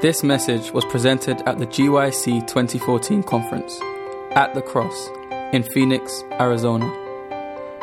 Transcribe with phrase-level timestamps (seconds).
[0.00, 3.78] This message was presented at the GYC 2014 conference
[4.30, 5.10] at the Cross
[5.52, 6.88] in Phoenix, Arizona.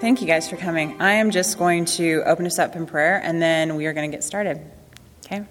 [0.00, 1.00] Thank you guys for coming.
[1.00, 4.10] I am just going to open us up in prayer and then we are going
[4.10, 4.60] to get started.
[5.24, 5.44] Okay?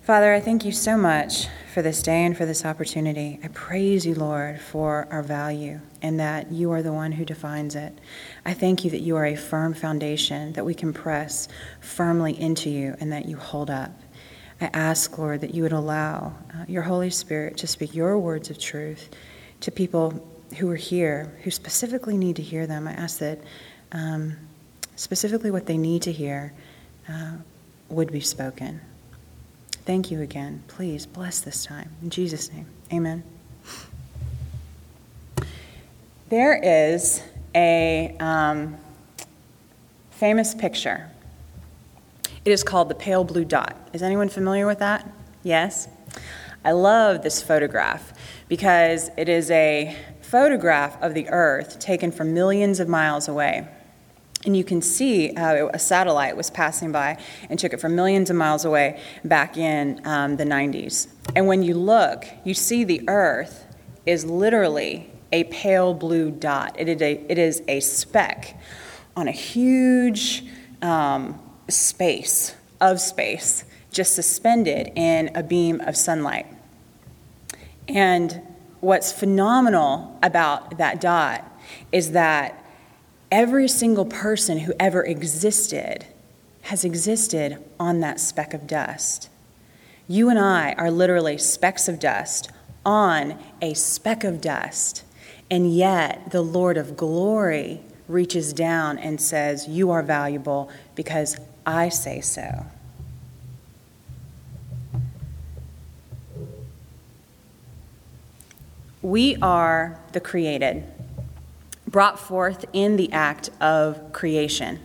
[0.00, 3.40] Father, I thank you so much for this day and for this opportunity.
[3.42, 7.74] I praise you, Lord, for our value and that you are the one who defines
[7.74, 7.98] it.
[8.44, 11.48] I thank you that you are a firm foundation that we can press
[11.80, 13.90] firmly into you and that you hold up.
[14.60, 18.50] I ask, Lord, that you would allow uh, your Holy Spirit to speak your words
[18.50, 19.08] of truth
[19.60, 22.86] to people who are here who specifically need to hear them.
[22.86, 23.40] I ask that
[23.92, 24.36] um,
[24.96, 26.52] specifically what they need to hear
[27.08, 27.36] uh,
[27.88, 28.82] would be spoken.
[29.84, 30.62] Thank you again.
[30.68, 31.90] Please bless this time.
[32.02, 33.24] In Jesus' name, amen.
[36.28, 37.22] There is
[37.54, 38.76] a um,
[40.10, 41.10] famous picture.
[42.44, 43.76] It is called the pale blue dot.
[43.92, 45.10] Is anyone familiar with that?
[45.42, 45.88] Yes?
[46.64, 48.12] I love this photograph
[48.48, 53.66] because it is a photograph of the Earth taken from millions of miles away.
[54.44, 58.28] And you can see how a satellite was passing by and took it from millions
[58.28, 61.06] of miles away back in um, the 90s.
[61.36, 63.66] And when you look, you see the Earth
[64.04, 66.74] is literally a pale blue dot.
[66.78, 68.58] It is a, it is a speck
[69.16, 70.44] on a huge
[70.82, 76.46] um, space of space, just suspended in a beam of sunlight.
[77.88, 78.42] And
[78.80, 81.48] what's phenomenal about that dot
[81.92, 82.61] is that
[83.32, 86.04] every single person who ever existed
[86.60, 89.30] has existed on that speck of dust.
[90.06, 92.50] You and I are literally specks of dust
[92.84, 95.02] on a speck of dust.
[95.50, 101.88] And yet, the Lord of glory reaches down and says, You are valuable because I
[101.88, 102.66] say so.
[109.00, 110.84] We are the created
[111.92, 114.80] brought forth in the act of creation.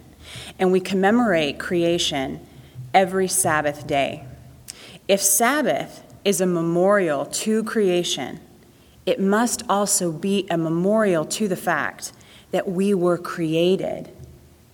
[0.60, 2.46] And we commemorate creation
[2.94, 4.26] every Sabbath day.
[5.08, 8.42] If Sabbath is a memorial to creation,
[9.06, 12.12] it must also be a memorial to the fact
[12.52, 14.12] that we were created,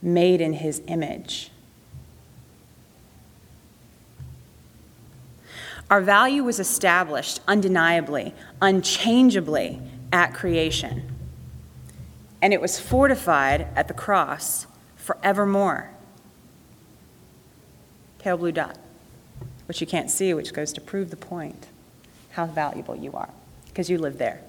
[0.02, 1.52] made in His image.
[5.92, 9.80] Our value was established undeniably, unchangeably
[10.12, 11.13] at creation
[12.44, 14.68] and it was fortified at the cross
[14.98, 15.90] forevermore.
[18.20, 18.78] Pale blue dot,
[19.66, 21.68] which you can't see, which goes to prove the point
[22.32, 23.30] how valuable you are,
[23.68, 24.42] because you live there.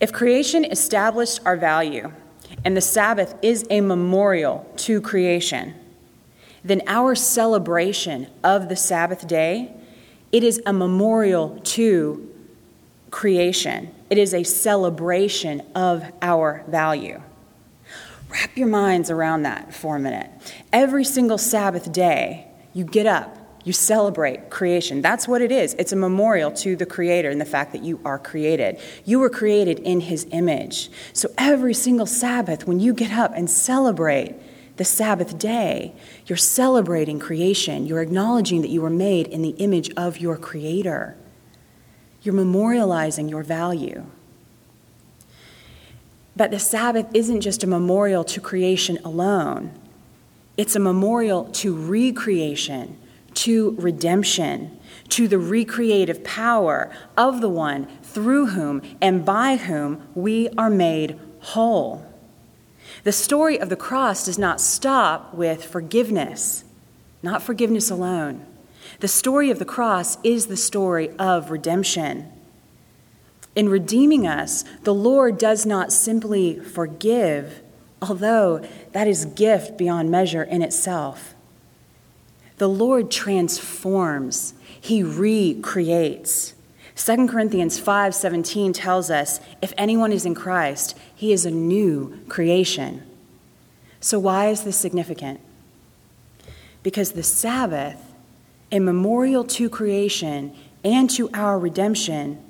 [0.00, 2.12] If creation established our value,
[2.64, 5.74] and the Sabbath is a memorial to creation,
[6.64, 9.70] then our celebration of the Sabbath day,
[10.32, 12.26] it is a memorial to
[13.10, 13.94] creation.
[14.14, 17.20] It is a celebration of our value.
[18.28, 20.30] Wrap your minds around that for a minute.
[20.72, 25.02] Every single Sabbath day, you get up, you celebrate creation.
[25.02, 25.74] That's what it is.
[25.80, 28.78] It's a memorial to the Creator and the fact that you are created.
[29.04, 30.92] You were created in His image.
[31.12, 34.36] So every single Sabbath, when you get up and celebrate
[34.76, 35.92] the Sabbath day,
[36.26, 37.84] you're celebrating creation.
[37.84, 41.16] You're acknowledging that you were made in the image of your Creator.
[42.24, 44.06] You're memorializing your value.
[46.34, 49.70] But the Sabbath isn't just a memorial to creation alone,
[50.56, 52.96] it's a memorial to recreation,
[53.34, 54.78] to redemption,
[55.10, 61.18] to the recreative power of the one through whom and by whom we are made
[61.40, 62.06] whole.
[63.02, 66.64] The story of the cross does not stop with forgiveness,
[67.22, 68.46] not forgiveness alone.
[69.00, 72.30] The story of the cross is the story of redemption.
[73.54, 77.62] In redeeming us, the Lord does not simply forgive,
[78.02, 81.34] although that is gift beyond measure in itself.
[82.58, 86.54] The Lord transforms, he recreates.
[86.96, 93.02] 2 Corinthians 5:17 tells us, if anyone is in Christ, he is a new creation.
[94.00, 95.40] So why is this significant?
[96.82, 98.13] Because the Sabbath
[98.74, 102.42] a memorial to creation and to our redemption,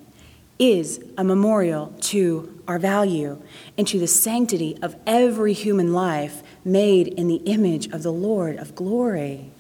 [0.59, 3.41] is a memorial to our value
[3.77, 8.57] and to the sanctity of every human life made in the image of the Lord
[8.57, 9.51] of glory.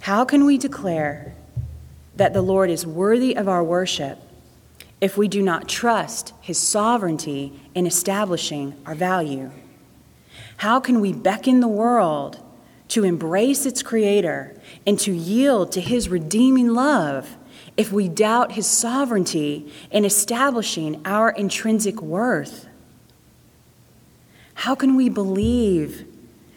[0.00, 1.34] How can we declare
[2.16, 4.18] that the Lord is worthy of our worship
[4.98, 9.50] if we do not trust his sovereignty in establishing our value?
[10.56, 12.42] How can we beckon the world
[12.92, 14.54] to embrace its creator
[14.86, 17.38] and to yield to his redeeming love
[17.74, 22.68] if we doubt his sovereignty in establishing our intrinsic worth?
[24.52, 26.06] How can we believe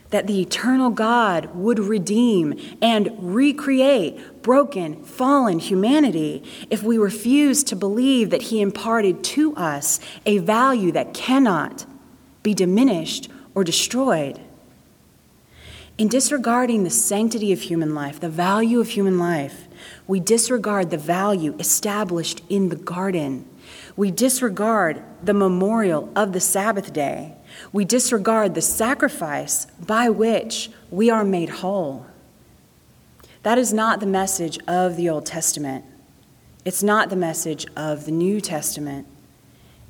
[0.10, 7.78] that the eternal God would redeem and recreate broken, fallen humanity if we refuse to
[7.78, 11.86] believe that He imparted to us a value that cannot
[12.44, 14.40] be diminished or destroyed.
[15.98, 19.68] In disregarding the sanctity of human life, the value of human life,
[20.08, 23.48] we disregard the value established in the garden.
[23.96, 27.36] We disregard the memorial of the Sabbath day.
[27.72, 32.06] We disregard the sacrifice by which we are made whole.
[33.44, 35.86] That is not the message of the Old Testament.
[36.66, 39.08] It's not the message of the New Testament.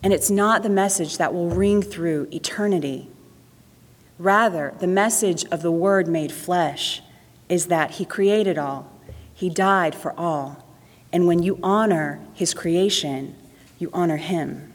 [0.04, 3.10] And it's not the message that will ring through eternity.
[4.18, 7.02] Rather, the message of the Word made flesh
[7.50, 8.92] is that He created all,
[9.34, 10.66] He died for all.
[11.12, 13.36] And when you honor His creation,
[13.78, 14.74] you honor Him.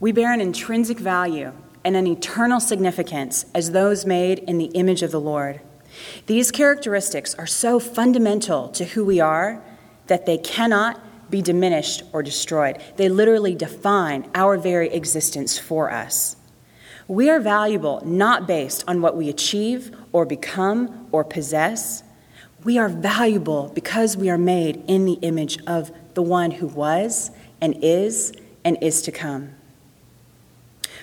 [0.00, 1.52] We bear an intrinsic value
[1.84, 5.60] and an eternal significance as those made in the image of the Lord.
[6.26, 9.62] These characteristics are so fundamental to who we are
[10.06, 12.78] that they cannot be diminished or destroyed.
[12.96, 16.36] They literally define our very existence for us.
[17.06, 22.02] We are valuable not based on what we achieve or become or possess.
[22.64, 27.30] We are valuable because we are made in the image of the one who was
[27.60, 28.32] and is
[28.64, 29.50] and is to come.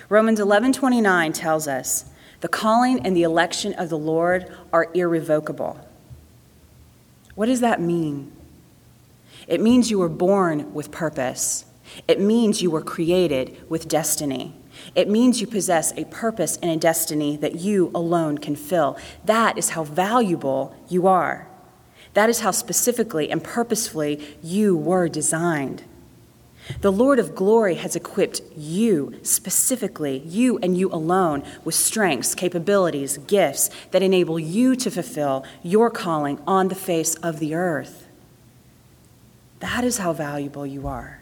[0.08, 2.04] Romans 11:29 tells us,
[2.40, 5.78] "The calling and the election of the Lord are irrevocable."
[7.34, 8.30] What does that mean?
[9.46, 11.64] It means you were born with purpose.
[12.08, 14.54] It means you were created with destiny.
[14.94, 18.98] It means you possess a purpose and a destiny that you alone can fill.
[19.24, 21.48] That is how valuable you are.
[22.14, 25.84] That is how specifically and purposefully you were designed.
[26.80, 33.18] The Lord of glory has equipped you, specifically, you and you alone, with strengths, capabilities,
[33.18, 38.05] gifts that enable you to fulfill your calling on the face of the earth.
[39.60, 41.20] That is how valuable you are.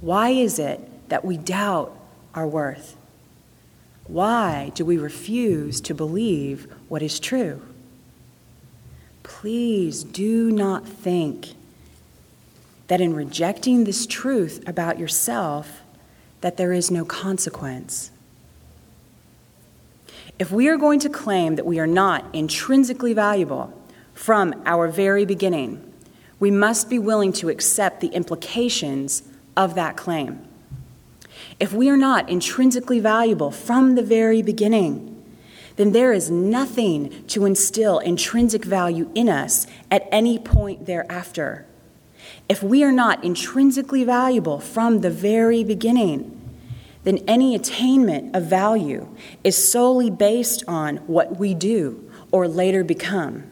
[0.00, 1.96] Why is it that we doubt
[2.34, 2.96] our worth?
[4.06, 7.62] Why do we refuse to believe what is true?
[9.22, 11.54] Please do not think
[12.88, 15.80] that in rejecting this truth about yourself
[16.42, 18.10] that there is no consequence.
[20.38, 23.72] If we are going to claim that we are not intrinsically valuable
[24.12, 25.93] from our very beginning,
[26.38, 29.22] we must be willing to accept the implications
[29.56, 30.46] of that claim.
[31.60, 35.10] If we are not intrinsically valuable from the very beginning,
[35.76, 41.66] then there is nothing to instill intrinsic value in us at any point thereafter.
[42.48, 46.30] If we are not intrinsically valuable from the very beginning,
[47.04, 49.08] then any attainment of value
[49.42, 53.50] is solely based on what we do or later become.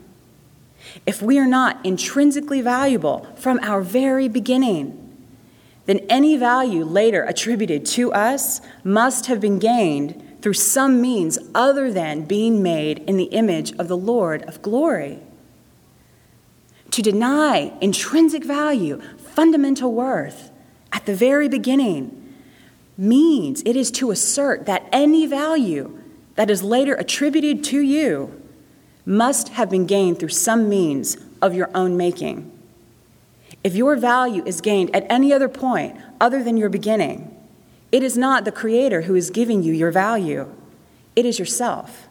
[1.06, 4.98] If we are not intrinsically valuable from our very beginning,
[5.86, 11.92] then any value later attributed to us must have been gained through some means other
[11.92, 15.20] than being made in the image of the Lord of glory.
[16.90, 20.50] To deny intrinsic value, fundamental worth,
[20.92, 22.18] at the very beginning
[22.98, 25.98] means it is to assert that any value
[26.34, 28.41] that is later attributed to you
[29.04, 32.50] must have been gained through some means of your own making.
[33.64, 37.28] If your value is gained at any other point other than your beginning,
[37.90, 40.52] it is not the Creator who is giving you your value,
[41.14, 42.08] it is yourself.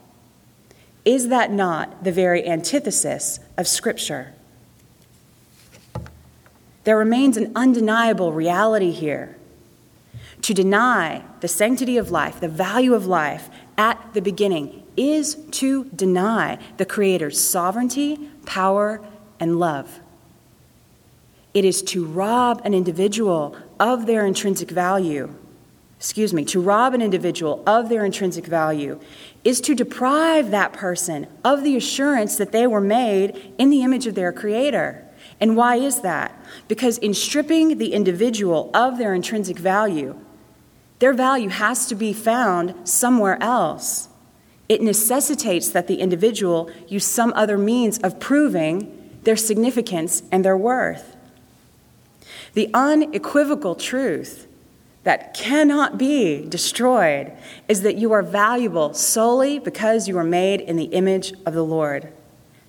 [1.03, 4.33] Is that not the very antithesis of Scripture?
[6.83, 9.35] There remains an undeniable reality here.
[10.43, 15.85] To deny the sanctity of life, the value of life at the beginning, is to
[15.85, 19.01] deny the Creator's sovereignty, power,
[19.39, 19.99] and love.
[21.53, 25.33] It is to rob an individual of their intrinsic value.
[25.97, 28.99] Excuse me, to rob an individual of their intrinsic value
[29.43, 34.07] is to deprive that person of the assurance that they were made in the image
[34.07, 35.05] of their Creator.
[35.39, 36.35] And why is that?
[36.67, 40.17] Because in stripping the individual of their intrinsic value,
[41.01, 44.07] their value has to be found somewhere else.
[44.69, 50.55] It necessitates that the individual use some other means of proving their significance and their
[50.55, 51.15] worth.
[52.53, 54.47] The unequivocal truth
[55.03, 57.31] that cannot be destroyed
[57.67, 61.65] is that you are valuable solely because you are made in the image of the
[61.65, 62.13] Lord.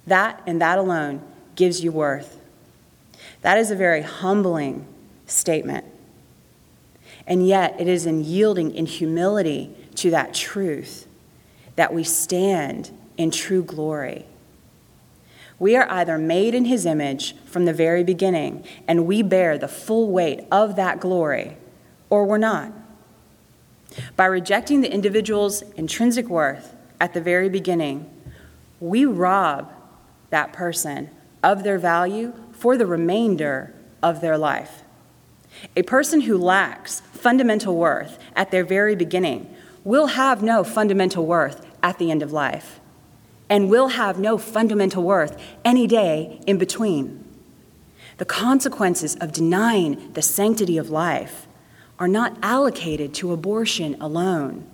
[0.07, 1.21] That and that alone
[1.55, 2.41] gives you worth.
[3.43, 4.87] That is a very humbling
[5.27, 5.92] statement.
[7.27, 11.07] And yet, it is in yielding in humility to that truth
[11.77, 14.27] that we stand in true glory.
[15.59, 19.69] We are either made in his image from the very beginning, and we bear the
[19.69, 21.57] full weight of that glory,
[22.11, 22.73] or we're not.
[24.17, 28.11] By rejecting the individual's intrinsic worth at the very beginning,
[28.81, 29.73] we rob
[30.31, 31.11] that person
[31.43, 34.82] of their value for the remainder of their life.
[35.77, 39.55] A person who lacks fundamental worth at their very beginning
[39.85, 42.81] will have no fundamental worth at the end of life
[43.49, 47.23] and will have no fundamental worth any day in between.
[48.19, 51.47] The consequences of denying the sanctity of life
[51.99, 54.67] are not allocated to abortion alone.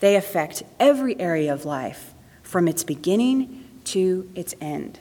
[0.00, 5.00] They affect every area of life, from its beginning to its end.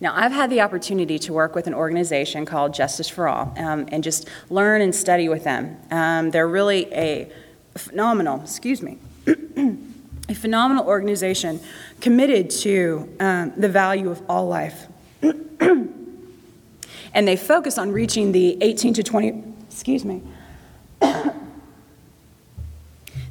[0.00, 3.86] Now, I've had the opportunity to work with an organization called Justice for All um,
[3.90, 5.76] and just learn and study with them.
[5.90, 7.32] Um, they're really a
[7.76, 8.98] phenomenal, excuse me,
[10.28, 11.60] a phenomenal organization
[12.00, 14.86] committed to um, the value of all life.
[15.22, 15.94] and
[17.14, 20.22] they focus on reaching the 18 to 20, excuse me.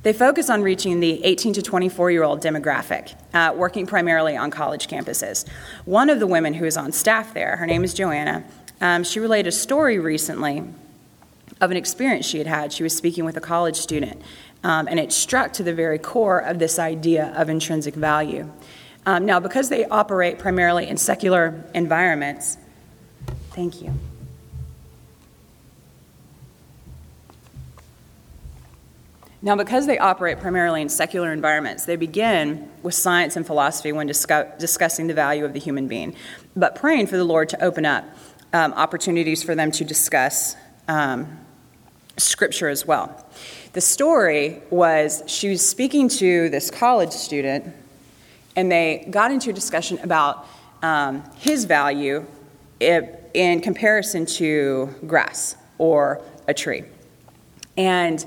[0.05, 4.51] They focus on reaching the 18 to 24 year old demographic, uh, working primarily on
[4.51, 5.47] college campuses.
[5.85, 8.43] One of the women who is on staff there, her name is Joanna,
[8.81, 10.63] um, she relayed a story recently
[11.59, 12.71] of an experience she had had.
[12.71, 14.21] She was speaking with a college student,
[14.63, 18.47] um, and it struck to the very core of this idea of intrinsic value.
[19.07, 22.59] Um, now, because they operate primarily in secular environments,
[23.53, 23.91] thank you.
[29.45, 34.07] Now, because they operate primarily in secular environments, they begin with science and philosophy when
[34.07, 36.15] discuss- discussing the value of the human being,
[36.55, 38.05] but praying for the Lord to open up
[38.53, 40.55] um, opportunities for them to discuss
[40.87, 41.39] um,
[42.17, 43.23] scripture as well.
[43.73, 47.71] The story was she was speaking to this college student,
[48.55, 50.47] and they got into a discussion about
[50.81, 52.25] um, his value
[52.79, 56.83] in comparison to grass or a tree.
[57.77, 58.25] And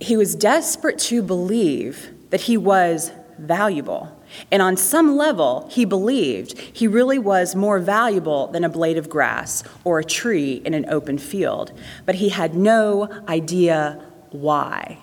[0.00, 4.16] he was desperate to believe that he was valuable.
[4.50, 9.10] And on some level, he believed he really was more valuable than a blade of
[9.10, 11.72] grass or a tree in an open field.
[12.06, 14.98] But he had no idea why.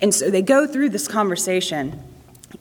[0.00, 2.02] And so they go through this conversation,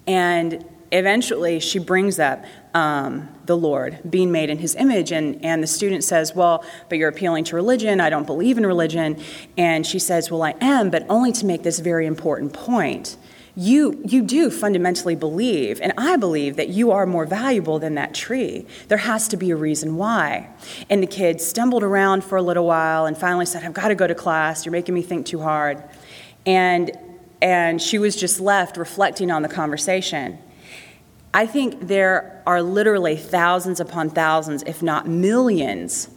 [0.06, 5.12] and eventually she brings up um, the Lord being made in his image.
[5.12, 8.00] And, and the student says, Well, but you're appealing to religion.
[8.00, 9.22] I don't believe in religion.
[9.58, 13.18] And she says, Well, I am, but only to make this very important point.
[13.54, 18.14] You, you do fundamentally believe, and I believe that you are more valuable than that
[18.14, 18.66] tree.
[18.88, 20.50] There has to be a reason why.
[20.90, 23.96] And the kid stumbled around for a little while and finally said, I've got to
[23.96, 24.66] go to class.
[24.66, 25.84] You're making me think too hard.
[26.46, 26.98] And,
[27.42, 30.40] and she was just left reflecting on the conversation.
[31.34, 36.10] I think there are literally thousands upon thousands, if not millions,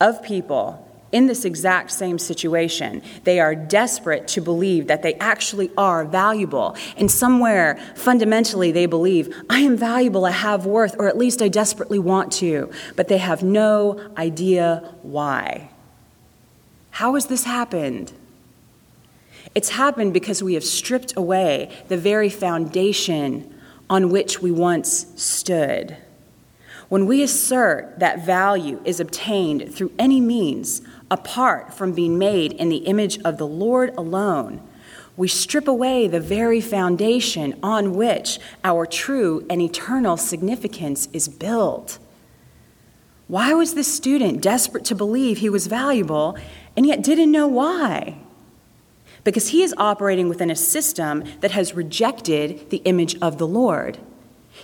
[0.00, 0.82] of people
[1.12, 3.00] in this exact same situation.
[3.24, 6.76] They are desperate to believe that they actually are valuable.
[6.96, 11.48] And somewhere, fundamentally, they believe, I am valuable, I have worth, or at least I
[11.48, 12.70] desperately want to.
[12.96, 15.70] But they have no idea why.
[16.90, 18.12] How has this happened?
[19.54, 23.54] It's happened because we have stripped away the very foundation
[23.88, 25.96] on which we once stood.
[26.88, 32.68] When we assert that value is obtained through any means apart from being made in
[32.68, 34.60] the image of the Lord alone,
[35.16, 41.98] we strip away the very foundation on which our true and eternal significance is built.
[43.26, 46.38] Why was this student desperate to believe he was valuable
[46.76, 48.18] and yet didn't know why?
[49.26, 53.98] Because he is operating within a system that has rejected the image of the Lord.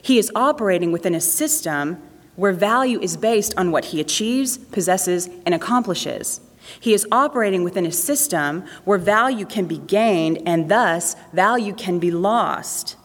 [0.01, 2.01] He is operating within a system
[2.37, 6.41] where value is based on what he achieves, possesses, and accomplishes.
[6.79, 11.99] He is operating within a system where value can be gained and thus value can
[11.99, 12.97] be lost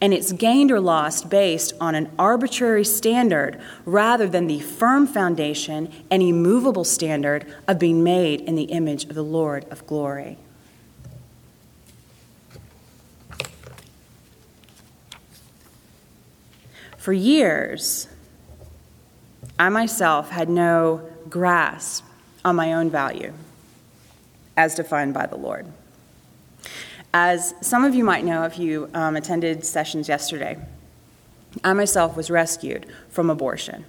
[0.00, 5.90] and it's gained or lost based on an arbitrary standard rather than the firm foundation
[6.10, 10.38] and immovable standard of being made in the image of the Lord of glory.
[16.98, 18.08] For years,
[19.58, 22.04] I myself had no grasp
[22.44, 23.32] on my own value
[24.56, 25.66] as defined by the Lord.
[27.18, 30.58] As some of you might know if you um, attended sessions yesterday,
[31.64, 33.86] I myself was rescued from abortion.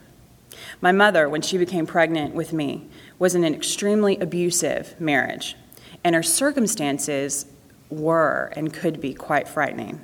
[0.79, 2.87] My mother, when she became pregnant with me,
[3.19, 5.57] was in an extremely abusive marriage,
[6.05, 7.47] and her circumstances
[7.89, 9.99] were and could be quite frightening.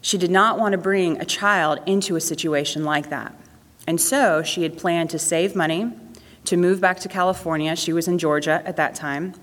[0.00, 3.34] She did not want to bring a child into a situation like that.
[3.86, 5.92] And so she had planned to save money,
[6.46, 7.76] to move back to California.
[7.76, 9.34] She was in Georgia at that time.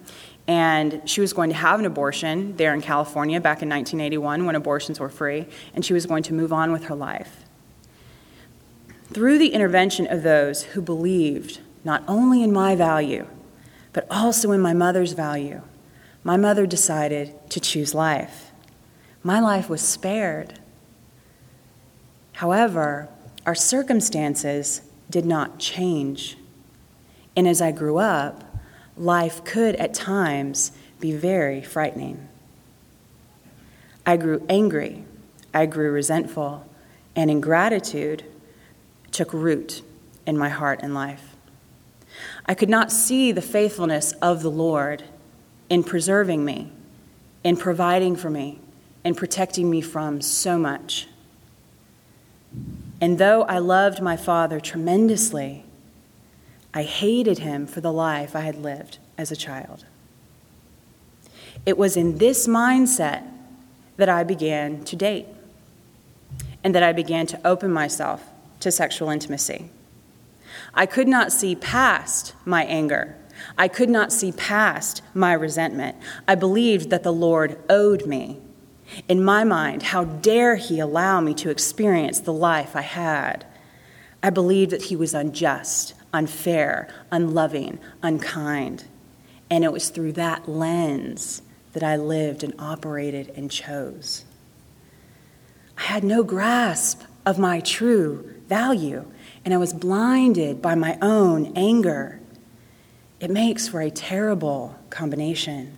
[0.47, 4.55] And she was going to have an abortion there in California back in 1981 when
[4.55, 5.45] abortions were free.
[5.73, 7.43] And she was going to move on with her life.
[9.11, 13.25] Through the intervention of those who believed not only in my value,
[13.93, 15.61] but also in my mother's value,
[16.23, 18.51] my mother decided to choose life.
[19.23, 20.59] My life was spared.
[22.33, 23.09] However,
[23.45, 26.37] our circumstances did not change.
[27.35, 28.43] And as I grew up,
[28.97, 32.27] life could at times be very frightening.
[34.05, 35.03] I grew angry,
[35.53, 36.67] I grew resentful,
[37.15, 38.23] and ingratitude
[39.11, 39.81] took root
[40.25, 41.35] in my heart and life.
[42.45, 45.03] I could not see the faithfulness of the Lord
[45.69, 46.71] in preserving me,
[47.43, 48.59] in providing for me,
[49.03, 51.07] in protecting me from so much.
[52.99, 55.65] And though I loved my father tremendously,
[56.73, 59.85] I hated him for the life I had lived as a child.
[61.65, 63.23] It was in this mindset
[63.97, 65.25] that I began to date
[66.63, 69.69] and that I began to open myself to sexual intimacy.
[70.73, 73.15] I could not see past my anger.
[73.57, 75.95] I could not see past my resentment.
[76.27, 78.39] I believed that the Lord owed me.
[79.07, 83.45] In my mind, how dare He allow me to experience the life I had?
[84.23, 88.85] I believed that He was unjust, unfair, unloving, unkind.
[89.51, 94.25] And it was through that lens that I lived and operated and chose.
[95.77, 99.05] I had no grasp of my true value,
[99.45, 102.19] and I was blinded by my own anger.
[103.19, 105.77] It makes for a terrible combination.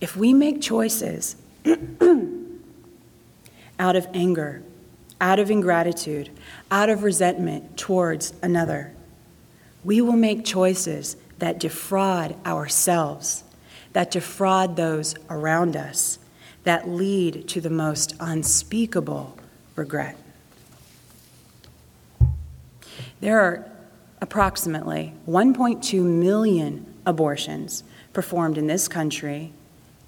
[0.00, 1.34] If we make choices
[3.78, 4.62] out of anger,
[5.20, 6.30] out of ingratitude,
[6.70, 8.92] out of resentment towards another,
[9.84, 13.44] we will make choices that defraud ourselves,
[13.92, 16.18] that defraud those around us,
[16.64, 19.38] that lead to the most unspeakable
[19.76, 20.16] regret.
[23.20, 23.70] There are
[24.20, 29.52] approximately 1.2 million abortions performed in this country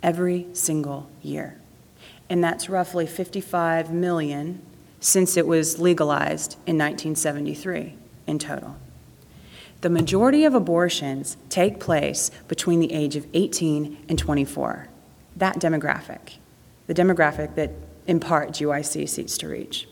[0.03, 1.59] every single year.
[2.29, 4.63] And that's roughly 55 million
[5.03, 7.97] since it was legalized in 1973
[8.29, 8.77] in total.
[9.81, 14.87] The majority of abortions take place between the age of 18 and 24.
[15.35, 16.37] That demographic,
[16.87, 17.73] the demographic that
[18.07, 19.89] in part GYC seeks to reach.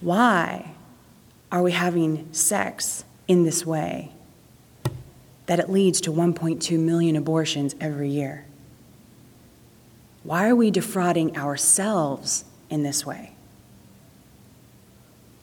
[0.00, 0.70] Why
[1.50, 4.12] are we having sex in this way
[5.46, 8.44] that it leads to 1.2 million abortions every year?
[10.22, 12.44] Why are we defrauding ourselves
[12.74, 13.32] in this way?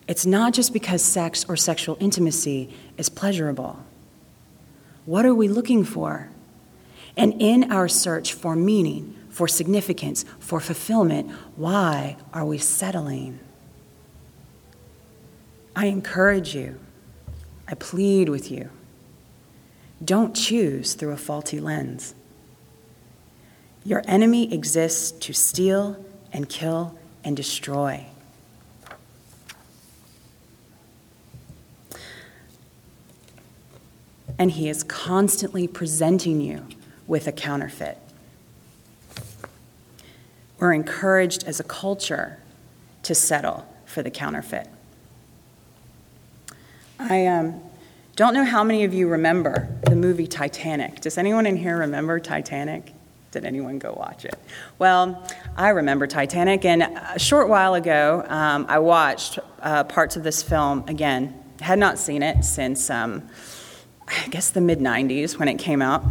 [0.08, 3.80] It's not just because sex or sexual intimacy is pleasurable.
[5.06, 6.30] What are we looking for?
[7.16, 13.40] And in our search for meaning, for significance, for fulfillment, why are we settling?
[15.76, 16.78] I encourage you,
[17.68, 18.70] I plead with you.
[20.04, 22.14] Don't choose through a faulty lens.
[23.86, 28.06] Your enemy exists to steal and kill and destroy.
[34.42, 36.66] and He is constantly presenting you
[37.06, 38.00] with a counterfeit.
[40.58, 42.40] We're encouraged as a culture
[43.04, 44.68] to settle for the counterfeit.
[46.98, 47.62] I um,
[48.16, 51.02] don't know how many of you remember the movie Titanic.
[51.02, 52.94] Does anyone in here remember Titanic?
[53.32, 54.38] Did anyone go watch it?
[54.78, 60.24] Well, I remember Titanic, and a short while ago, um, I watched uh, parts of
[60.24, 61.38] this film again.
[61.62, 63.30] Had not seen it since um,
[64.12, 66.04] I guess, the mid 90s when it came out.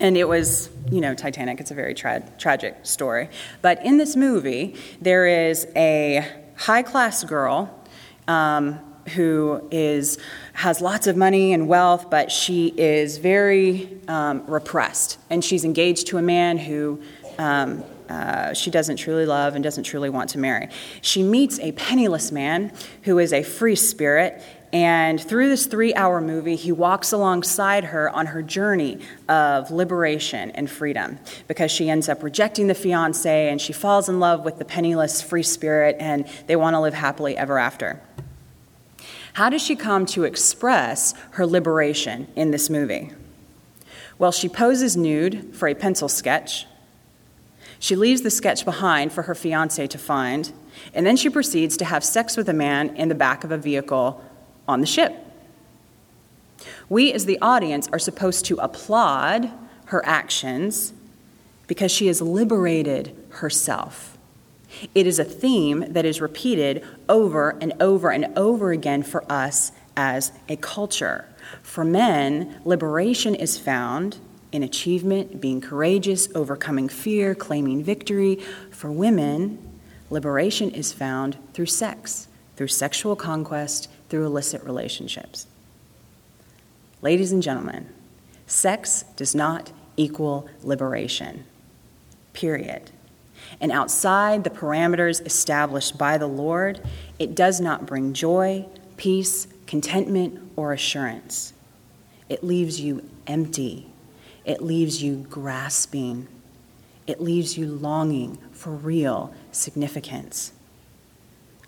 [0.00, 3.28] And it was, you know, Titanic, it's a very tra- tragic story.
[3.62, 7.70] But in this movie, there is a high class girl
[8.26, 8.80] um,
[9.14, 10.18] who is,
[10.60, 15.16] has lots of money and wealth, but she is very um, repressed.
[15.30, 17.00] And she's engaged to a man who
[17.38, 20.68] um, uh, she doesn't truly love and doesn't truly want to marry.
[21.00, 22.72] She meets a penniless man
[23.04, 24.42] who is a free spirit
[24.72, 30.52] and through this three hour movie, he walks alongside her on her journey of liberation
[30.52, 31.18] and freedom
[31.48, 35.22] because she ends up rejecting the fiance and she falls in love with the penniless
[35.22, 38.00] free spirit and they want to live happily ever after.
[39.34, 43.12] How does she come to express her liberation in this movie?
[44.18, 46.66] Well, she poses nude for a pencil sketch.
[47.78, 50.52] She leaves the sketch behind for her fiance to find,
[50.92, 53.56] and then she proceeds to have sex with a man in the back of a
[53.56, 54.22] vehicle
[54.68, 55.14] on the ship.
[56.88, 59.50] We, as the audience, are supposed to applaud
[59.86, 60.92] her actions
[61.66, 64.18] because she has liberated herself.
[64.94, 69.72] It is a theme that is repeated over and over and over again for us
[69.96, 71.26] as a culture.
[71.62, 74.18] For men, liberation is found
[74.52, 78.36] in achievement, being courageous, overcoming fear, claiming victory.
[78.70, 79.58] For women,
[80.10, 85.46] liberation is found through sex, through sexual conquest, through illicit relationships.
[87.02, 87.88] Ladies and gentlemen,
[88.46, 91.44] sex does not equal liberation,
[92.32, 92.90] period.
[93.60, 96.80] And outside the parameters established by the Lord,
[97.18, 101.52] it does not bring joy, peace, contentment, or assurance.
[102.28, 103.90] It leaves you empty.
[104.44, 106.28] It leaves you grasping.
[107.06, 110.52] It leaves you longing for real significance.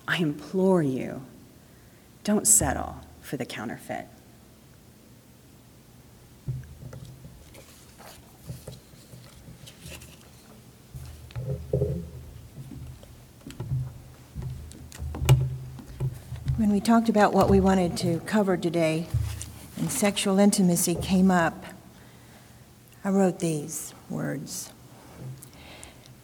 [0.08, 1.22] I implore you
[2.24, 4.06] don't settle for the counterfeit.
[16.62, 19.08] When we talked about what we wanted to cover today
[19.76, 21.64] and sexual intimacy came up,
[23.04, 24.72] I wrote these words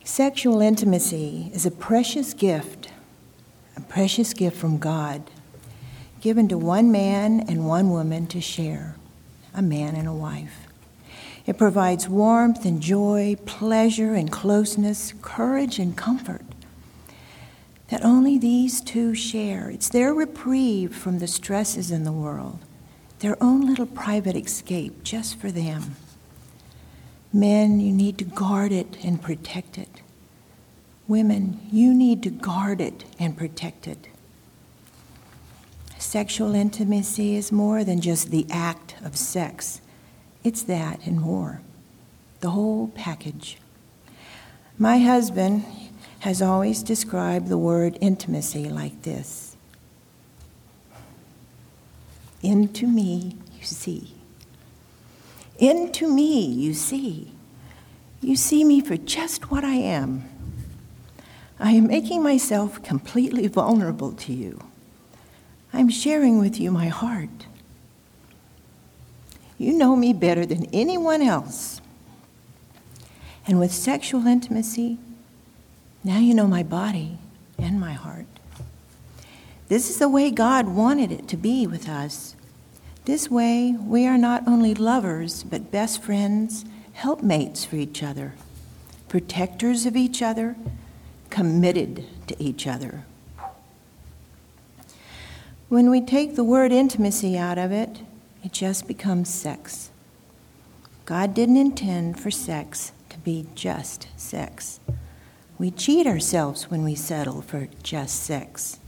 [0.05, 2.89] Sexual intimacy is a precious gift,
[3.77, 5.29] a precious gift from God
[6.21, 8.95] given to one man and one woman to share,
[9.53, 10.69] a man and a wife.
[11.47, 16.48] It provides warmth and joy, pleasure and closeness, courage and comfort
[17.89, 19.71] that only these two share.
[19.71, 22.59] It's their reprieve from the stresses in the world,
[23.21, 25.97] their own little private escape just for them.
[27.33, 30.03] Men, you need to guard it and protect it.
[31.07, 34.09] Women, you need to guard it and protect it.
[35.99, 39.81] Sexual intimacy is more than just the act of sex,
[40.45, 41.61] it's that and more.
[42.41, 43.59] The whole package.
[44.79, 45.65] My husband
[46.21, 49.57] has always described the word intimacy like this
[52.43, 54.15] Into me, you see.
[55.59, 57.33] Into me, you see.
[58.21, 60.29] You see me for just what I am.
[61.61, 64.61] I am making myself completely vulnerable to you.
[65.73, 67.47] I'm sharing with you my heart.
[69.59, 71.81] You know me better than anyone else.
[73.47, 74.99] And with sexual intimacy,
[76.05, 77.19] now you know my body
[77.59, 78.27] and my heart.
[79.69, 82.35] This is the way God wanted it to be with us.
[83.05, 88.35] This way, we are not only lovers, but best friends, helpmates for each other,
[89.09, 90.57] protectors of each other,
[91.31, 93.05] committed to each other.
[95.69, 98.01] When we take the word intimacy out of it,
[98.43, 99.91] it just becomes sex.
[101.05, 104.81] God didn't intend for sex to be just sex.
[105.59, 108.79] We cheat ourselves when we settle for just sex.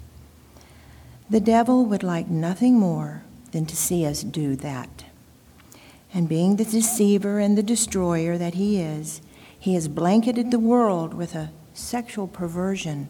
[1.29, 5.05] The devil would like nothing more than to see us do that.
[6.15, 9.21] And being the deceiver and the destroyer that he is,
[9.59, 13.09] he has blanketed the world with a sexual perversion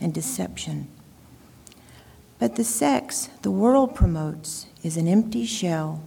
[0.00, 0.88] and deception.
[2.38, 6.02] But the sex the world promotes is an empty shell.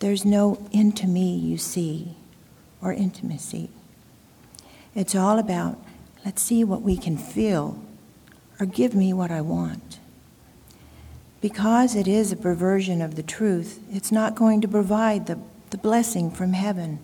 [0.00, 2.16] There's no into me, you see,
[2.82, 3.70] or intimacy.
[4.96, 5.78] It's all about
[6.24, 7.80] let's see what we can feel
[8.58, 10.00] or give me what I want.
[11.42, 15.76] Because it is a perversion of the truth, it's not going to provide the, the
[15.76, 16.98] blessing from heaven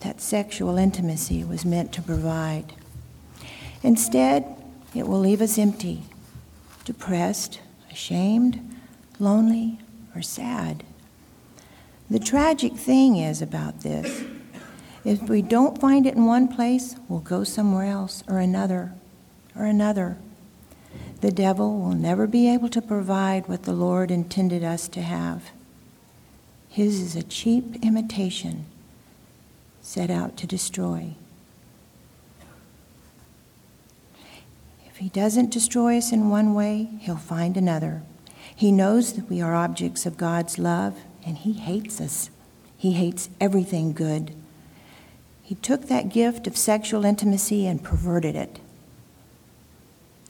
[0.00, 2.74] that sexual intimacy was meant to provide.
[3.84, 4.44] Instead,
[4.92, 6.02] it will leave us empty
[6.84, 7.60] depressed,
[7.92, 8.58] ashamed,
[9.20, 9.78] lonely,
[10.16, 10.82] or sad.
[12.10, 14.24] The tragic thing is about this
[15.04, 18.92] if we don't find it in one place, we'll go somewhere else or another
[19.56, 20.16] or another.
[21.20, 25.50] The devil will never be able to provide what the Lord intended us to have.
[26.68, 28.66] His is a cheap imitation
[29.82, 31.14] set out to destroy.
[34.86, 38.02] If he doesn't destroy us in one way, he'll find another.
[38.54, 42.30] He knows that we are objects of God's love, and he hates us.
[42.76, 44.34] He hates everything good.
[45.52, 48.58] He took that gift of sexual intimacy and perverted it.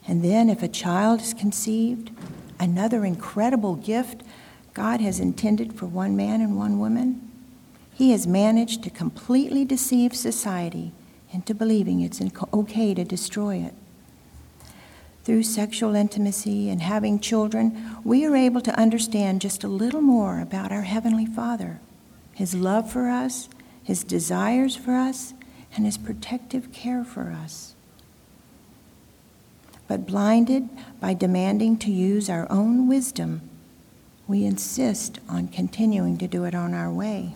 [0.04, 2.10] And then, if a child is conceived,
[2.58, 4.24] another incredible gift
[4.74, 7.30] God has intended for one man and one woman,
[7.94, 10.90] he has managed to completely deceive society
[11.30, 12.20] into believing it's
[12.52, 13.74] okay to destroy it.
[15.22, 20.40] Through sexual intimacy and having children, we are able to understand just a little more
[20.40, 21.78] about our Heavenly Father,
[22.34, 23.48] His love for us,
[23.84, 25.34] His desires for us,
[25.74, 27.74] and His protective care for us.
[29.88, 30.68] But blinded
[31.00, 33.42] by demanding to use our own wisdom,
[34.26, 37.34] we insist on continuing to do it on our way.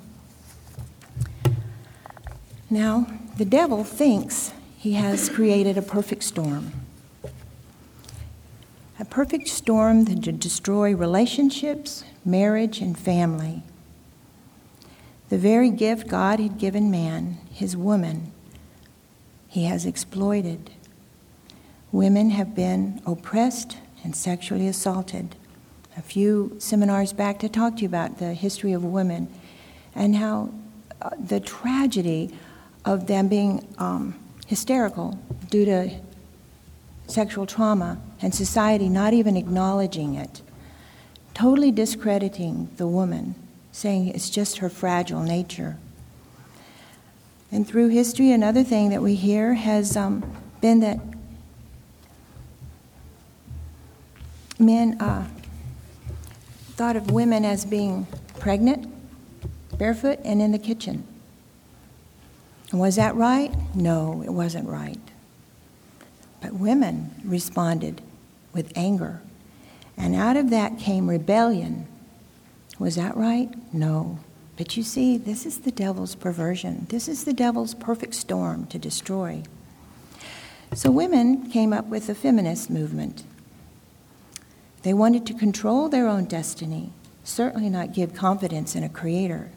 [2.71, 3.07] Now,
[3.37, 6.73] the devil thinks he has created a perfect storm.
[8.99, 13.63] A perfect storm that to destroy relationships, marriage, and family.
[15.29, 18.33] The very gift God had given man, his woman,
[19.49, 20.71] he has exploited.
[21.91, 25.35] Women have been oppressed and sexually assaulted.
[25.97, 29.29] A few seminars back to talk to you about the history of women
[29.95, 30.53] and how
[31.03, 32.37] uh, the tragedy
[32.85, 34.15] of them being um,
[34.47, 35.19] hysterical
[35.51, 35.91] due to
[37.09, 40.43] sexual trauma and society not even acknowledging it,
[41.35, 43.35] totally discrediting the woman,
[43.77, 45.77] saying it's just her fragile nature.
[47.53, 50.25] And through history, another thing that we hear has um,
[50.63, 50.99] been that
[54.59, 55.29] men uh,
[56.71, 58.07] thought of women as being
[58.39, 58.91] pregnant,
[59.77, 61.07] barefoot, and in the kitchen.
[62.71, 63.53] And was that right?
[63.75, 64.99] No, it wasn't right.
[66.41, 68.01] But women responded
[68.55, 69.21] with anger.
[69.99, 71.87] And out of that came rebellion.
[72.79, 73.51] Was that right?
[73.73, 74.19] No.
[74.57, 76.87] But you see, this is the devil's perversion.
[76.89, 79.43] This is the devil's perfect storm to destroy.
[80.75, 83.25] So women came up with the feminist movement.
[84.83, 86.93] They wanted to control their own destiny,
[87.25, 89.51] certainly not give confidence in a creator.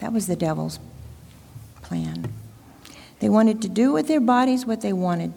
[0.00, 0.78] That was the devil's
[1.82, 2.32] plan.
[3.20, 5.32] They wanted to do with their bodies what they wanted.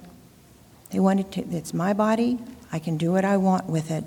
[0.91, 2.39] They wanted to, it's my body,
[2.71, 4.03] I can do what I want with it.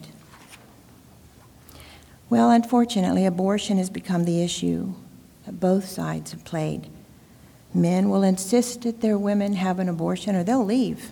[2.33, 4.95] Well, unfortunately, abortion has become the issue
[5.45, 6.89] that both sides have played.
[7.75, 11.11] Men will insist that their women have an abortion or they'll leave.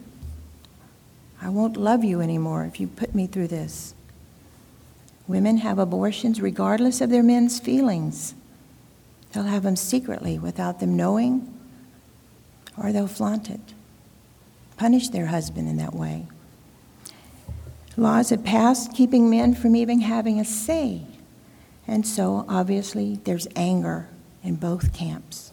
[1.43, 3.95] I won't love you anymore if you put me through this.
[5.29, 8.35] Women have abortions regardless of their men's feelings.
[9.33, 11.55] They'll have them secretly without them knowing,
[12.79, 13.75] or they'll flaunt it,
[14.79, 16.29] punish their husband in that way.
[17.99, 21.03] Laws have passed keeping men from even having a say.
[21.91, 24.09] And so, obviously, there's anger
[24.45, 25.51] in both camps.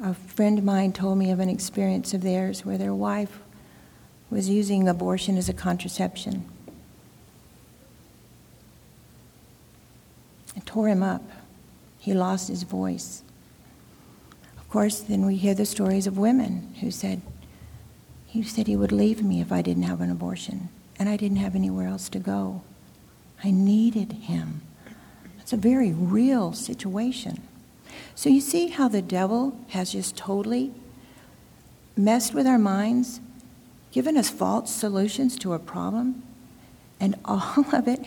[0.00, 3.40] A friend of mine told me of an experience of theirs where their wife
[4.30, 6.48] was using abortion as a contraception.
[10.54, 11.28] It tore him up.
[11.98, 13.24] He lost his voice.
[14.58, 17.20] Of course, then we hear the stories of women who said,
[18.26, 20.68] he said he would leave me if I didn't have an abortion,
[20.98, 22.62] and I didn't have anywhere else to go.
[23.42, 24.62] I needed him.
[25.40, 27.42] It's a very real situation.
[28.14, 30.72] So you see how the devil has just totally
[31.96, 33.20] messed with our minds,
[33.92, 36.22] given us false solutions to a problem,
[37.00, 38.04] and all of it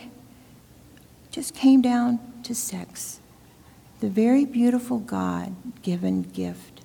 [1.30, 3.20] just came down to sex,
[4.00, 6.82] the very beautiful God given gift.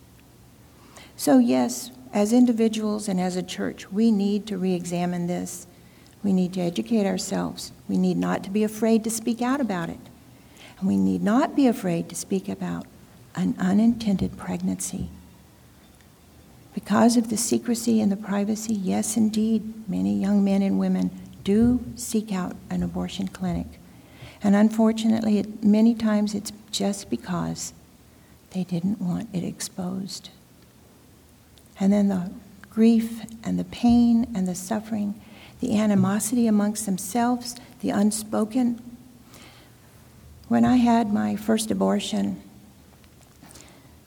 [1.18, 5.67] So, yes, as individuals and as a church, we need to re examine this.
[6.28, 7.72] We need to educate ourselves.
[7.88, 10.02] We need not to be afraid to speak out about it.
[10.78, 12.86] And we need not be afraid to speak about
[13.36, 15.08] an unintended pregnancy.
[16.74, 21.12] Because of the secrecy and the privacy, yes, indeed, many young men and women
[21.46, 23.80] do seek out an abortion clinic.
[24.44, 27.72] And unfortunately, it, many times it's just because
[28.52, 30.30] they didn't want it exposed.
[31.80, 32.32] And then the
[32.70, 35.16] grief and the pain and the suffering,
[35.60, 38.82] the animosity amongst themselves, the unspoken.
[40.48, 42.42] When I had my first abortion,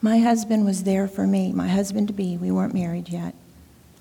[0.00, 2.36] my husband was there for me, my husband to be.
[2.36, 3.34] We weren't married yet.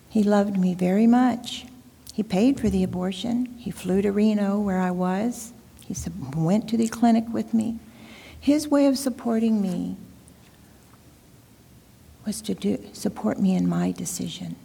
[0.10, 1.66] He loved me very much.
[2.14, 3.46] He paid for the abortion.
[3.58, 5.54] He flew to Reno, where I was.
[5.86, 5.96] He
[6.36, 7.80] went to the clinic with me.
[8.40, 9.98] His way of supporting me
[12.26, 14.56] was to do, support me in my decision.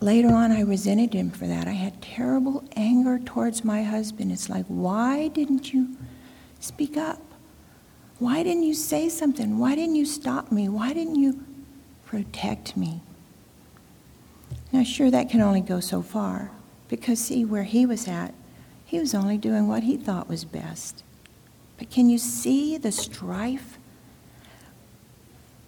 [0.00, 1.66] Later on, I resented him for that.
[1.66, 4.30] I had terrible anger towards my husband.
[4.30, 5.96] It's like, why didn't you
[6.60, 7.22] speak up?
[8.18, 9.58] Why didn't you say something?
[9.58, 10.68] Why didn't you stop me?
[10.68, 11.44] Why didn't you
[12.04, 13.00] protect me?
[14.72, 16.50] Now, sure, that can only go so far
[16.88, 18.34] because, see, where he was at,
[18.84, 21.02] he was only doing what he thought was best.
[21.78, 23.78] But can you see the strife?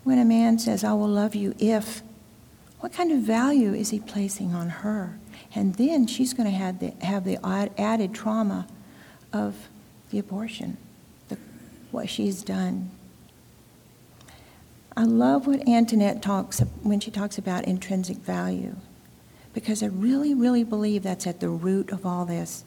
[0.04, 2.02] When a man says, I will love you if,
[2.80, 5.18] what kind of value is he placing on her?
[5.54, 7.38] And then she's going to have the, have the
[7.78, 8.66] added trauma
[9.32, 9.68] of
[10.10, 10.76] the abortion,
[11.28, 11.36] the,
[11.90, 12.90] what she's done.
[14.96, 18.74] I love what Antoinette talks when she talks about intrinsic value,
[19.54, 22.64] because I really, really believe that's at the root of all this.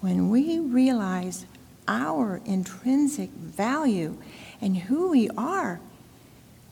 [0.00, 1.46] When we realize
[1.86, 4.16] our intrinsic value
[4.60, 5.80] and who we are,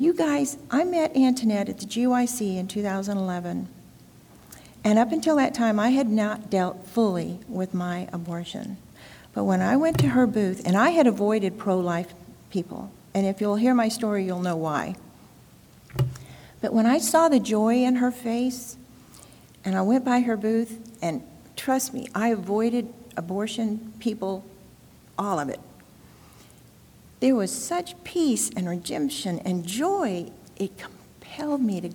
[0.02, 3.68] you guys, I met Antoinette at the GYC in 2011.
[4.82, 8.78] And up until that time, I had not dealt fully with my abortion.
[9.32, 12.14] But when I went to her booth, and I had avoided pro life
[12.50, 14.96] people, and if you'll hear my story, you'll know why.
[16.60, 18.76] But when I saw the joy in her face,
[19.64, 21.22] and I went by her booth, and
[21.54, 24.44] trust me, I avoided abortion people,
[25.16, 25.60] all of it.
[27.22, 31.90] There was such peace and redemption and joy, it compelled me to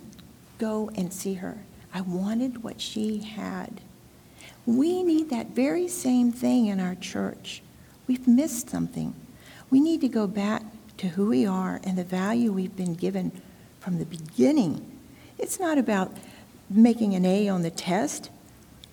[0.57, 1.57] go and see her.
[1.93, 3.81] I wanted what she had.
[4.65, 7.61] We need that very same thing in our church.
[8.07, 9.13] We've missed something.
[9.69, 10.63] We need to go back
[10.95, 13.33] to who we are and the value we've been given
[13.81, 14.97] from the beginning.
[15.37, 16.15] It's not about
[16.69, 18.29] making an A on the test.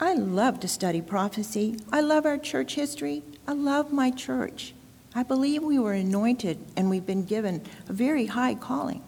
[0.01, 1.77] I love to study prophecy.
[1.93, 3.23] I love our church history.
[3.47, 4.75] I love my church.
[5.15, 9.03] I believe we were anointed and we've been given a very high calling.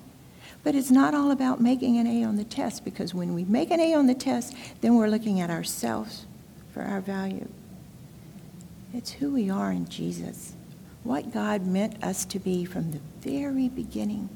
[0.62, 3.70] But it's not all about making an A on the test because when we make
[3.70, 6.26] an A on the test, then we're looking at ourselves
[6.72, 7.48] for our value.
[8.94, 10.54] It's who we are in Jesus,
[11.02, 14.28] what God meant us to be from the very beginning.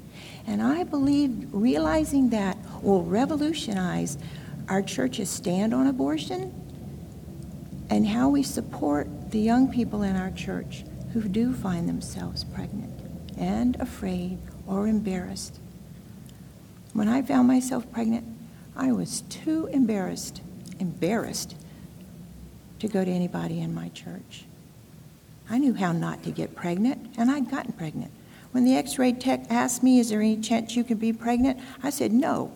[0.45, 4.17] And I believe realizing that will revolutionize
[4.69, 6.53] our church's stand on abortion
[7.89, 12.93] and how we support the young people in our church who do find themselves pregnant
[13.37, 15.59] and afraid or embarrassed.
[16.93, 18.25] When I found myself pregnant,
[18.75, 20.41] I was too embarrassed,
[20.79, 21.55] embarrassed
[22.79, 24.45] to go to anybody in my church.
[25.49, 28.11] I knew how not to get pregnant, and I'd gotten pregnant.
[28.51, 31.59] When the x ray tech asked me, Is there any chance you could be pregnant?
[31.83, 32.51] I said, No.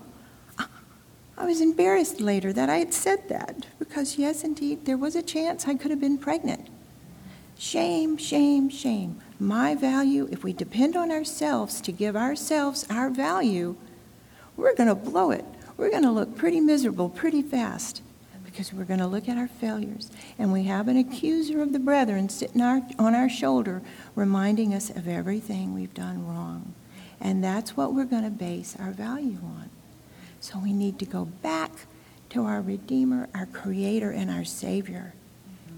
[1.38, 5.22] I was embarrassed later that I had said that because, yes, indeed, there was a
[5.22, 6.70] chance I could have been pregnant.
[7.58, 9.22] Shame, shame, shame.
[9.40, 13.76] My value, if we depend on ourselves to give ourselves our value,
[14.58, 15.46] we're going to blow it.
[15.78, 18.02] We're going to look pretty miserable pretty fast
[18.46, 20.10] because we're going to look at our failures.
[20.40, 23.82] And we have an accuser of the brethren sitting our, on our shoulder
[24.16, 26.74] reminding us of everything we've done wrong.
[27.20, 29.70] And that's what we're going to base our value on.
[30.40, 31.72] So we need to go back
[32.30, 35.14] to our Redeemer, our Creator, and our Savior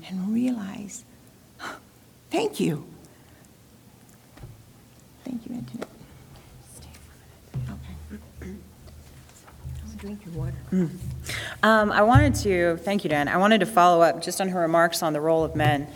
[0.08, 1.06] and realize
[2.30, 2.86] Thank you.
[5.24, 5.90] Thank you, Antoinette.
[7.70, 8.52] Okay.
[9.98, 10.54] drink your water.
[10.72, 10.90] Mm.
[11.64, 13.28] Um, I wanted to, thank you, Dan.
[13.28, 15.88] I wanted to follow up just on her remarks on the role of men.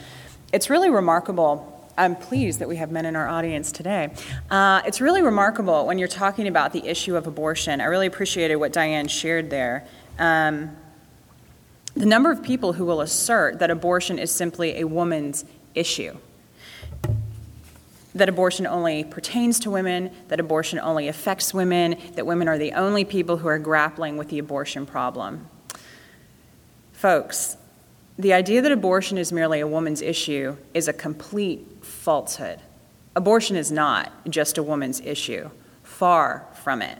[0.51, 1.67] It's really remarkable.
[1.97, 4.13] I'm pleased that we have men in our audience today.
[4.49, 7.79] Uh, it's really remarkable when you're talking about the issue of abortion.
[7.79, 9.87] I really appreciated what Dianne shared there.
[10.17, 10.75] Um,
[11.93, 16.17] the number of people who will assert that abortion is simply a woman's issue.
[18.13, 22.73] That abortion only pertains to women, that abortion only affects women, that women are the
[22.73, 25.47] only people who are grappling with the abortion problem.
[26.91, 27.55] Folks,
[28.17, 32.59] the idea that abortion is merely a woman's issue is a complete falsehood.
[33.15, 35.49] Abortion is not just a woman's issue,
[35.83, 36.99] far from it.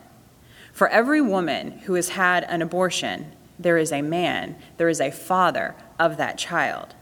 [0.74, 5.12] For every woman who has had an abortion, there is a man, there is a
[5.12, 6.96] father of that child.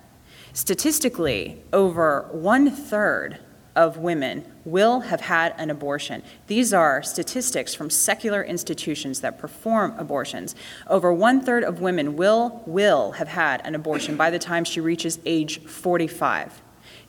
[0.60, 3.40] Statistically, over one third
[3.78, 6.22] of women will have had an abortion.
[6.48, 10.56] These are statistics from secular institutions that perform abortions.
[10.88, 14.82] Over one third of women will, will have had an abortion by the time she
[14.82, 16.62] reaches age 45.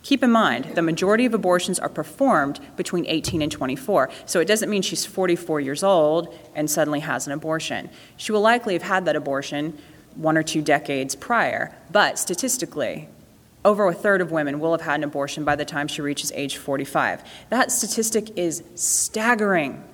[0.05, 4.47] Keep in mind, the majority of abortions are performed between 18 and 24, so it
[4.47, 7.91] doesn't mean she's 44 years old and suddenly has an abortion.
[8.17, 9.77] She will likely have had that abortion
[10.15, 13.09] one or two decades prior, but statistically,
[13.65, 16.33] over a third of women will have had an abortion by the time she reaches
[16.33, 17.23] age 45.
[17.51, 19.85] That statistic is staggering,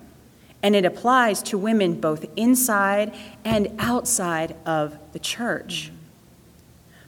[0.62, 3.14] and it applies to women both inside
[3.44, 5.90] and outside of the church.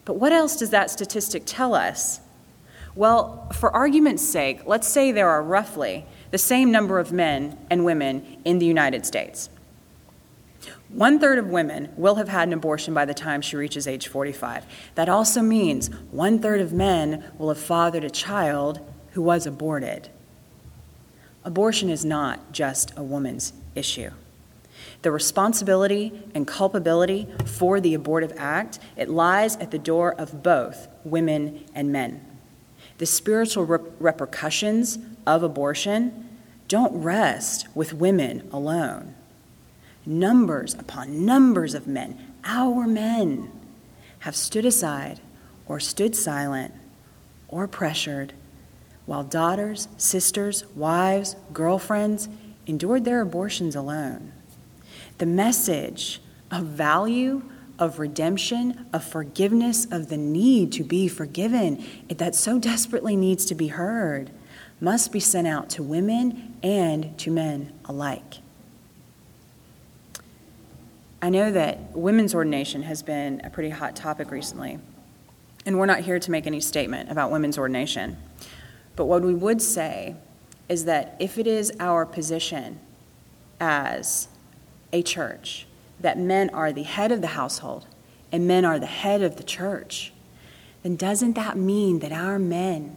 [0.05, 2.21] But what else does that statistic tell us?
[2.95, 7.85] Well, for argument's sake, let's say there are roughly the same number of men and
[7.85, 9.49] women in the United States.
[10.89, 14.09] One third of women will have had an abortion by the time she reaches age
[14.09, 14.65] 45.
[14.95, 18.81] That also means one third of men will have fathered a child
[19.11, 20.09] who was aborted.
[21.45, 24.11] Abortion is not just a woman's issue.
[25.03, 30.89] The responsibility and culpability for the abortive act, it lies at the door of both
[31.05, 32.25] women and men.
[32.97, 36.29] The spiritual repercussions of abortion
[36.67, 39.15] don't rest with women alone
[40.09, 43.53] numbers upon numbers of men, our men,
[44.21, 45.21] have stood aside
[45.67, 46.75] or stood silent
[47.49, 48.33] or pressured
[49.07, 52.29] while daughters, sisters, wives, girlfriends
[52.67, 54.33] endured their abortions alone.
[55.17, 57.43] The message of value,
[57.79, 63.55] of redemption, of forgiveness, of the need to be forgiven that so desperately needs to
[63.55, 64.31] be heard
[64.81, 68.35] must be sent out to women and to men alike.
[71.21, 74.79] I know that women's ordination has been a pretty hot topic recently,
[75.67, 78.17] and we're not here to make any statement about women's ordination.
[78.95, 80.15] But what we would say
[80.69, 82.79] is that if it is our position
[83.59, 84.29] as
[84.93, 85.67] a church
[85.99, 87.87] that men are the head of the household
[88.31, 90.13] and men are the head of the church,
[90.85, 92.97] then doesn't that mean that our men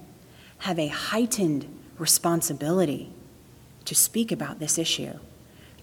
[0.60, 1.66] have a heightened
[1.98, 3.12] responsibility
[3.86, 5.18] to speak about this issue?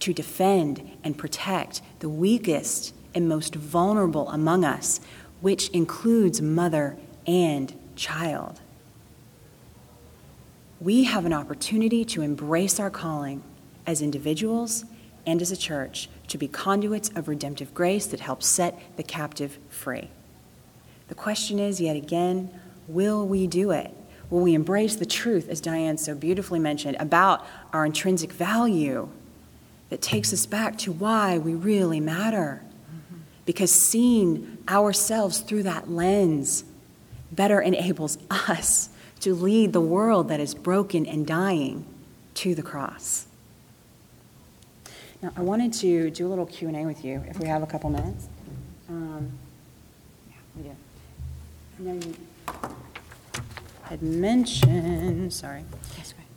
[0.00, 5.00] To defend and protect the weakest and most vulnerable among us,
[5.40, 6.96] which includes mother
[7.26, 8.60] and child.
[10.80, 13.42] We have an opportunity to embrace our calling
[13.86, 14.84] as individuals
[15.26, 19.58] and as a church to be conduits of redemptive grace that helps set the captive
[19.68, 20.10] free.
[21.08, 22.50] The question is, yet again,
[22.86, 23.92] will we do it?
[24.30, 29.08] Will we embrace the truth, as Dianne so beautifully mentioned, about our intrinsic value
[29.90, 32.62] that takes us back to why we really matter.
[33.46, 36.64] Because seeing ourselves through that lens
[37.32, 41.84] better enables us to lead the world that is broken and dying
[42.34, 43.26] to the cross.
[45.22, 47.90] Now, I wanted to do a little Q&A with you if we have a couple
[47.90, 48.28] minutes.
[48.88, 49.32] Um,
[50.28, 50.76] yeah, we do.
[51.78, 52.14] I know you
[53.82, 55.64] had mentioned, sorry.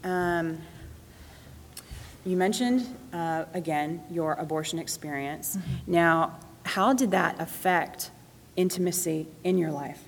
[0.04, 0.58] Um,
[2.26, 5.58] you mentioned, uh, again, your abortion experience.
[5.58, 5.92] Mm-hmm.
[5.92, 8.12] Now, how did that affect
[8.56, 10.04] intimacy in your life?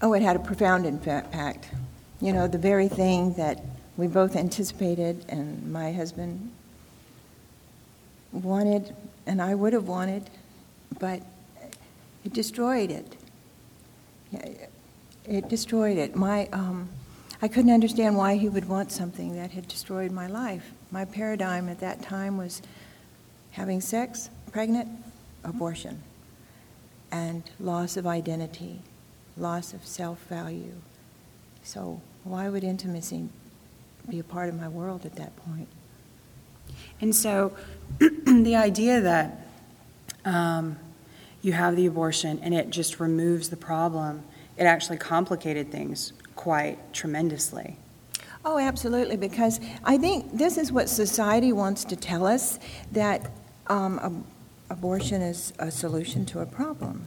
[0.00, 1.68] Oh, it had a profound impact.
[2.20, 3.64] You know, the very thing that
[3.96, 6.52] we both anticipated and my husband
[8.32, 8.94] wanted
[9.26, 10.30] and I would have wanted,
[10.98, 11.22] but
[12.24, 13.16] it destroyed it.
[15.24, 16.16] It destroyed it.
[16.16, 16.88] My, um,
[17.40, 20.72] I couldn't understand why he would want something that had destroyed my life.
[20.90, 22.62] My paradigm at that time was
[23.52, 24.88] having sex, pregnant,
[25.44, 26.02] abortion,
[27.12, 28.80] and loss of identity,
[29.36, 30.74] loss of self value.
[31.62, 33.28] So, why would intimacy
[34.08, 35.68] be a part of my world at that point?
[37.00, 37.52] And so,
[37.98, 39.46] the idea that
[40.24, 40.76] um,
[41.40, 44.24] you have the abortion and it just removes the problem,
[44.56, 47.76] it actually complicated things quite tremendously.
[48.44, 52.60] Oh, absolutely, because I think this is what society wants to tell us
[52.92, 53.32] that
[53.66, 54.24] um, ab-
[54.70, 57.06] abortion is a solution to a problem.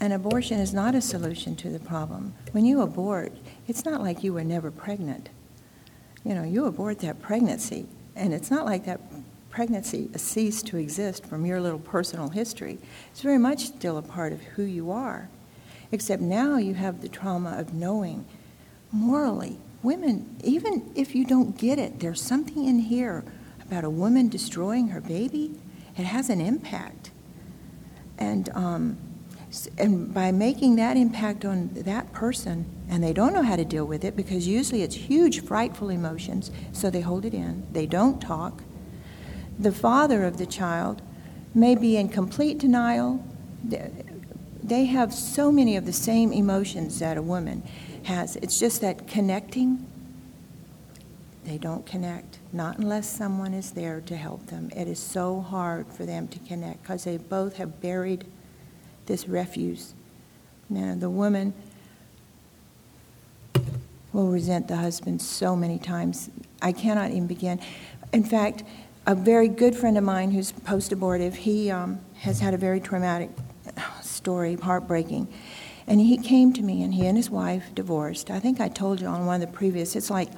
[0.00, 2.34] And abortion is not a solution to the problem.
[2.52, 3.32] When you abort,
[3.68, 5.28] it's not like you were never pregnant.
[6.24, 7.86] You know, you abort that pregnancy,
[8.16, 9.00] and it's not like that
[9.50, 12.78] pregnancy ceased to exist from your little personal history.
[13.10, 15.28] It's very much still a part of who you are.
[15.92, 18.24] Except now you have the trauma of knowing
[18.94, 23.24] morally, women, even if you don't get it, there's something in here
[23.60, 25.52] about a woman destroying her baby.
[25.96, 27.10] It has an impact.
[28.18, 28.96] And, um,
[29.76, 33.84] and by making that impact on that person, and they don't know how to deal
[33.84, 38.20] with it because usually it's huge, frightful emotions, so they hold it in, they don't
[38.20, 38.62] talk.
[39.58, 41.02] The father of the child
[41.54, 43.24] may be in complete denial.
[44.62, 47.62] They have so many of the same emotions that a woman
[48.04, 48.36] has.
[48.36, 49.86] It's just that connecting,
[51.44, 54.70] they don't connect, not unless someone is there to help them.
[54.74, 58.24] It is so hard for them to connect because they both have buried
[59.06, 59.94] this refuse
[60.70, 61.52] Now, the woman
[64.12, 66.30] will resent the husband so many times.
[66.62, 67.60] I cannot even begin.
[68.12, 68.62] In fact,
[69.06, 72.80] a very good friend of mine who's post abortive, he um, has had a very
[72.80, 73.28] traumatic
[74.02, 75.28] story, heartbreaking.
[75.86, 78.30] And he came to me, and he and his wife divorced.
[78.30, 80.30] I think I told you on one of the previous, it's like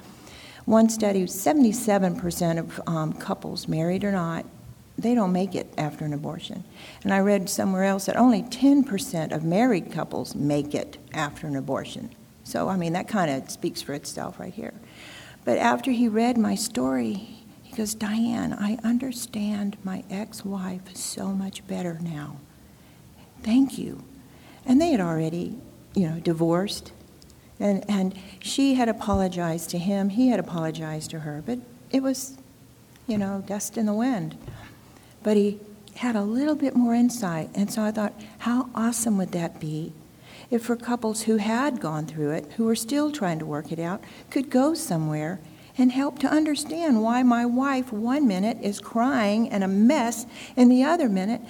[0.65, 4.45] one study 77% of um, couples, married or not,
[4.97, 6.63] they don't make it after an abortion.
[7.03, 11.55] And I read somewhere else that only 10% of married couples make it after an
[11.55, 12.09] abortion.
[12.43, 14.73] So, I mean, that kind of speaks for itself right here.
[15.45, 17.13] But after he read my story,
[17.63, 22.37] he goes, Dianne, I understand my ex wife so much better now.
[23.43, 24.03] Thank you.
[24.67, 25.57] And they had already,
[25.95, 26.91] you know, divorced.
[27.59, 31.57] And, and she had apologized to him, he had apologized to her, but
[31.89, 32.37] it was,
[33.07, 34.37] you know, dust in the wind.
[35.23, 35.59] But he
[35.95, 37.49] had a little bit more insight.
[37.55, 39.93] And so I thought, how awesome would that be
[40.51, 43.79] if for couples who had gone through it, who were still trying to work it
[43.79, 45.39] out, could go somewhere
[45.77, 50.71] and help to understand why my wife one minute is crying and a mess, and
[50.71, 51.41] the other minute,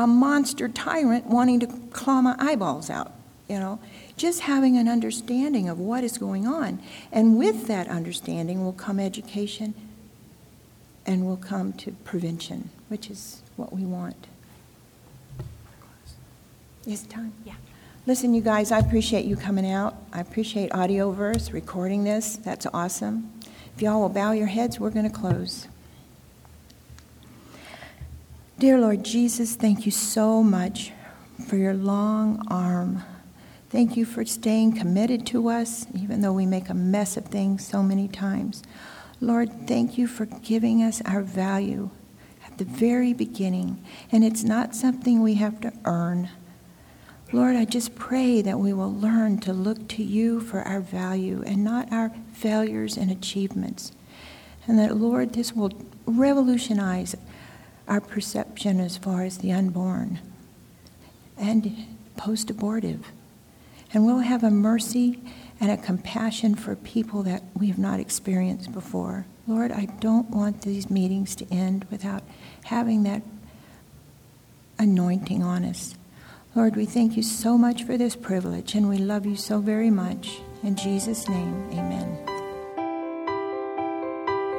[0.00, 3.12] a monster tyrant wanting to claw my eyeballs out,
[3.48, 3.78] you know
[4.20, 6.78] just having an understanding of what is going on.
[7.10, 9.72] And with that understanding will come education
[11.06, 14.26] and will come to prevention, which is what we want.
[16.86, 17.32] Is time?
[17.46, 17.54] Yeah.
[18.06, 19.96] Listen, you guys, I appreciate you coming out.
[20.12, 22.36] I appreciate Audioverse recording this.
[22.36, 23.32] That's awesome.
[23.74, 25.66] If y'all will bow your heads, we're going to close.
[28.60, 30.92] Dear Lord Jesus, thank you so much
[31.48, 33.02] for your long arm
[33.70, 37.64] Thank you for staying committed to us, even though we make a mess of things
[37.64, 38.64] so many times.
[39.20, 41.90] Lord, thank you for giving us our value
[42.44, 43.80] at the very beginning,
[44.10, 46.30] and it's not something we have to earn.
[47.32, 51.44] Lord, I just pray that we will learn to look to you for our value
[51.46, 53.92] and not our failures and achievements.
[54.66, 55.70] And that, Lord, this will
[56.06, 57.14] revolutionize
[57.88, 60.20] our perception as far as the unborn
[61.36, 63.06] and post abortive.
[63.92, 65.18] And we'll have a mercy
[65.60, 69.26] and a compassion for people that we've not experienced before.
[69.46, 72.22] Lord, I don't want these meetings to end without
[72.64, 73.22] having that
[74.78, 75.94] anointing on us.
[76.54, 79.90] Lord, we thank you so much for this privilege, and we love you so very
[79.90, 80.40] much.
[80.62, 82.18] In Jesus' name, amen.